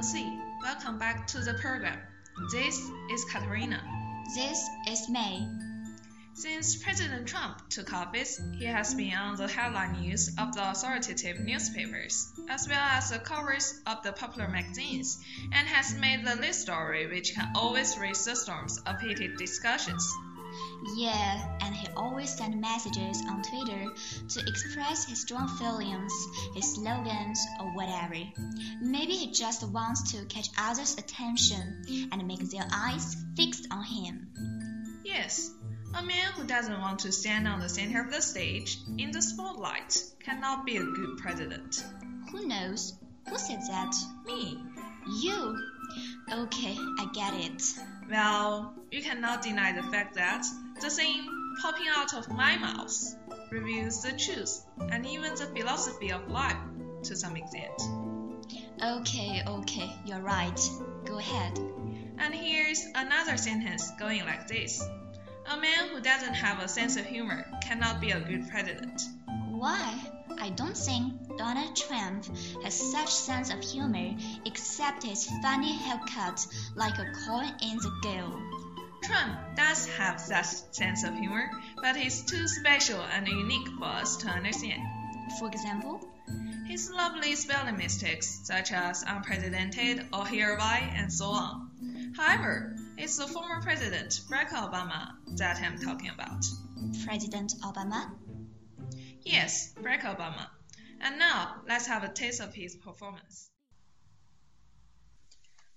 [0.00, 0.32] Lucy.
[0.62, 1.98] Welcome back to the program.
[2.50, 2.80] This
[3.12, 3.82] is Katerina.
[4.34, 5.46] This is May.
[6.32, 11.40] Since President Trump took office, he has been on the headline news of the authoritative
[11.40, 16.54] newspapers, as well as the covers of the popular magazines, and has made the lead
[16.54, 20.10] story which can always raise the storms of heated discussions.
[20.96, 23.90] Yeah, and he always sent messages on Twitter
[24.28, 26.12] to express his strong feelings,
[26.54, 28.20] his slogans, or whatever.
[28.80, 35.00] Maybe he just wants to catch others' attention and make their eyes fixed on him.
[35.04, 35.50] Yes,
[35.94, 39.20] a man who doesn't want to stand on the center of the stage in the
[39.20, 41.84] spotlight cannot be a good president.
[42.30, 42.94] Who knows?
[43.28, 43.94] Who said that?
[44.24, 44.62] Me.
[45.20, 45.58] You.
[46.32, 47.62] Okay, I get it.
[48.10, 50.44] Well, you cannot deny the fact that
[50.80, 51.28] the thing
[51.62, 53.14] popping out of my mouth
[53.52, 56.56] reveals the truth and even the philosophy of life
[57.04, 57.80] to some extent.
[58.82, 60.60] Okay, okay, you're right.
[61.04, 61.56] Go ahead.
[62.18, 64.84] And here's another sentence going like this
[65.48, 69.02] A man who doesn't have a sense of humor cannot be a good president.
[69.60, 69.94] Why?
[70.38, 72.24] I don't think Donald Trump
[72.62, 74.16] has such sense of humor
[74.46, 78.40] except his funny haircut like a coin in the gale.
[79.02, 84.16] Trump does have such sense of humor, but he's too special and unique for us
[84.16, 84.80] to understand.
[85.38, 86.08] For example,
[86.66, 92.14] his lovely spelling mistakes, such as unprecedented or hereby and so on.
[92.16, 96.46] However, it's the former president, Barack Obama, that I'm talking about.
[97.04, 98.10] President Obama?
[99.30, 100.48] Yes, Barack Obama.
[101.00, 103.48] And now, let's have a taste of his performance.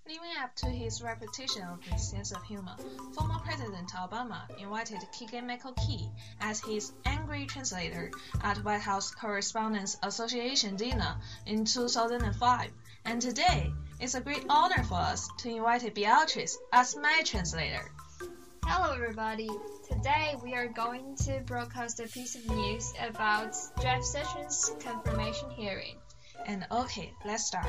[0.07, 2.75] Living up to his reputation of his sense of humor,
[3.13, 6.09] former President Obama invited Keegan Michael Key
[6.41, 8.09] as his angry translator
[8.41, 11.15] at White House Correspondents Association dinner
[11.45, 12.71] in 2005.
[13.05, 17.91] And today, it's a great honor for us to invite Beatrice as my translator.
[18.65, 19.49] Hello, everybody.
[19.89, 25.97] Today we are going to broadcast a piece of news about Jeff Sessions' confirmation hearing.
[26.45, 27.67] And okay, let's start.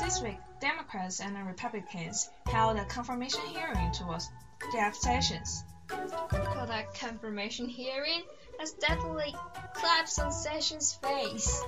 [0.00, 4.30] This week, Democrats and Republicans held a confirmation hearing towards
[4.72, 5.64] Jeff Sessions.
[5.88, 8.22] Call that confirmation hearing
[8.60, 9.34] as definitely
[9.74, 11.62] claps on Sessions' face.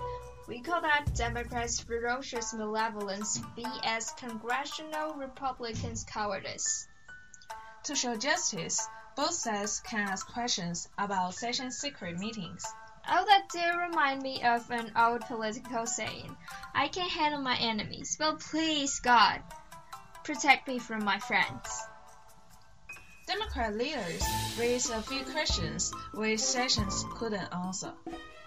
[0.46, 4.12] We call that Democrats' ferocious malevolence vs.
[4.18, 6.86] congressional Republicans' cowardice.
[7.84, 12.62] To show justice, both sides can ask questions about Sessions' secret meetings.
[13.08, 16.36] Oh, that do remind me of an old political saying.
[16.74, 19.42] I can handle my enemies, but please, God,
[20.24, 21.86] protect me from my friends.
[23.26, 24.22] Democrat leaders
[24.58, 27.92] raised a few questions which Sessions couldn't answer.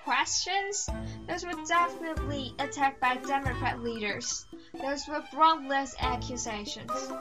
[0.08, 0.90] Questions?
[1.28, 4.46] Those were definitely attacked by Democrat leaders.
[4.74, 7.12] Those were groundless accusations.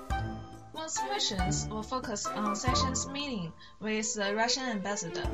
[0.72, 5.28] Most questions were focused on Sessions' meeting with the Russian ambassador.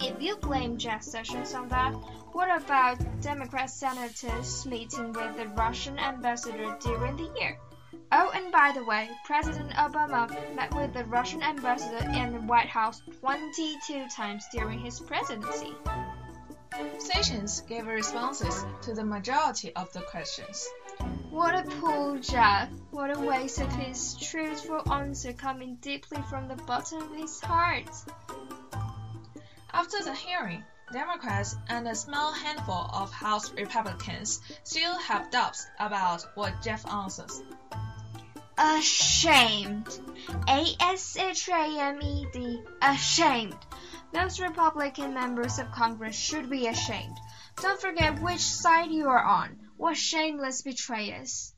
[0.00, 1.94] If you blame Jeff Sessions on that,
[2.32, 7.58] what about Democrat senators meeting with the Russian ambassador during the year?
[8.12, 12.68] Oh, and by the way, President Obama met with the Russian ambassador in the White
[12.68, 15.74] House 22 times during his presidency.
[16.98, 20.68] Sessions gave responses to the majority of the questions.
[21.30, 22.68] What a poor Jeff!
[22.90, 27.90] What a waste of his truthful answer coming deeply from the bottom of his heart.
[29.72, 36.26] After the hearing, Democrats and a small handful of House Republicans still have doubts about
[36.34, 37.42] what Jeff answers.
[38.58, 39.98] Ashamed.
[40.48, 42.62] A S H A M E D.
[42.80, 43.56] Ashamed.
[44.16, 47.18] Most Republican members of Congress should be ashamed.
[47.60, 49.58] Don't forget which side you are on.
[49.76, 51.52] What shameless betrayers.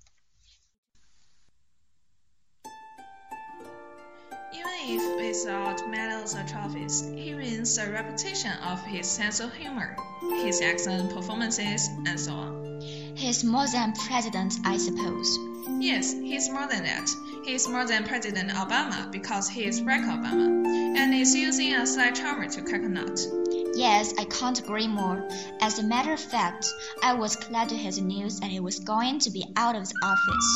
[4.52, 9.96] Even if without medals or trophies, he wins a reputation of his sense of humor,
[10.42, 12.67] his excellent performances, and so on.
[13.18, 15.38] He's more than president, I suppose.
[15.80, 17.10] Yes, he's more than that.
[17.44, 20.64] He's more than President Obama because he is Barack Obama,
[20.96, 23.18] and is using a slight charmer to crack a nut.
[23.74, 25.28] Yes, I can't agree more.
[25.60, 26.72] As a matter of fact,
[27.02, 29.88] I was glad to hear the news that he was going to be out of
[29.88, 30.48] the office.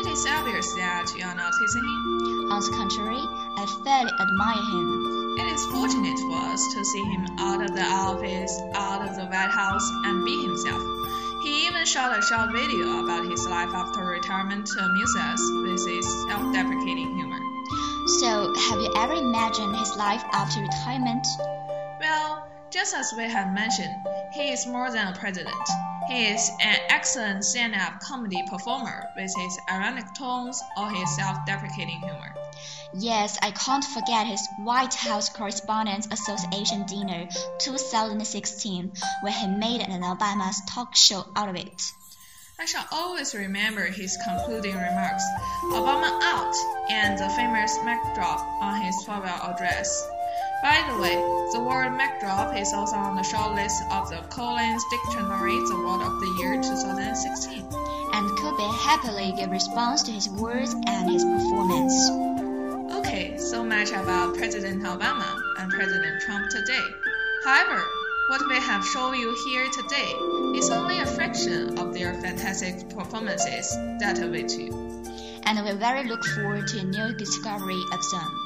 [0.00, 2.52] It is obvious that you are not noticing him.
[2.52, 5.36] On the contrary, I fairly admire him.
[5.40, 9.26] It is fortunate for us to see him out of the office, out of the
[9.26, 10.80] White House, and be himself.
[11.42, 15.86] He even shot a short video about his life after retirement to amuse us with
[15.86, 17.40] his self-deprecating humor.
[18.20, 21.26] So, have you ever imagined his life after retirement?
[22.00, 23.94] Well, Just as we have mentioned,
[24.32, 25.54] he is more than a president.
[26.08, 32.34] He is an excellent stand-up comedy performer with his ironic tones or his self-deprecating humor.
[32.94, 37.28] Yes, I can't forget his White House Correspondents Association dinner
[37.58, 38.92] 2016,
[39.22, 41.92] where he made an Obama's talk show out of it.
[42.58, 45.24] I shall always remember his concluding remarks,
[45.64, 46.54] Obama out,
[46.90, 50.06] and the famous mic drop on his farewell address.
[50.62, 51.16] By the way,
[51.52, 56.20] the word mic drop is also on the shortlist of the Collins Dictionary Word of
[56.20, 57.66] the Year 2016.
[58.12, 62.31] And could be happily give response to his words and his performance.
[63.72, 66.84] Much about President Obama and President Trump today.
[67.42, 67.82] However,
[68.28, 70.12] what we have shown you here today
[70.54, 74.74] is only a fraction of their fantastic performances that await you.
[75.44, 78.41] And we very look forward to a new discovery of them.